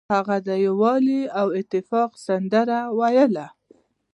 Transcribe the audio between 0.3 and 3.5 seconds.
د یووالي او اتفاق سندره ویله.